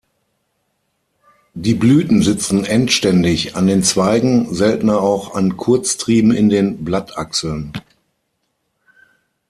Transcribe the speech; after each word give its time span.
Die 1.53 1.75
Blüten 1.75 2.23
sitzen 2.23 2.65
endständig 2.65 3.55
an 3.55 3.67
den 3.67 3.83
Zweigen, 3.83 4.51
seltener 4.51 4.99
auch 4.99 5.35
an 5.35 5.57
Kurztrieben 5.57 6.31
in 6.31 6.49
den 6.49 6.83
Blattachseln. 6.83 7.71